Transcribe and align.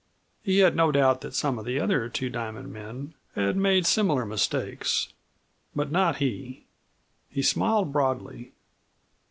He 0.41 0.57
had 0.57 0.75
no 0.75 0.91
doubt 0.91 1.21
that 1.21 1.35
some 1.35 1.59
of 1.59 1.65
the 1.65 1.79
other 1.79 2.09
Two 2.09 2.27
Diamond 2.31 2.73
men 2.73 3.13
had 3.35 3.55
made 3.55 3.85
similar 3.85 4.25
mistakes, 4.25 5.09
but 5.75 5.91
not 5.91 6.17
he. 6.17 6.65
He 7.29 7.43
smiled 7.43 7.93
broadly. 7.93 8.51